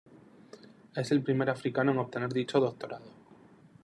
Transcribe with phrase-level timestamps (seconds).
[1.01, 3.05] Es el primer africano en obtener dicho doctorado.